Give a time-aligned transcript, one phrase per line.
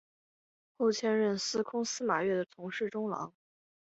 [0.77, 3.35] 后迁任司空司马越的从事中郎。